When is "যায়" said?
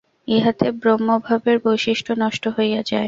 2.81-2.99